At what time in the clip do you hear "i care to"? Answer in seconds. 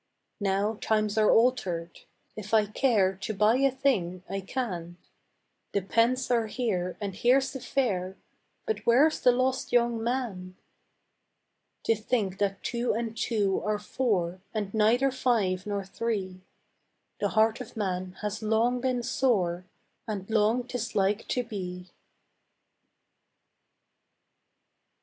2.55-3.35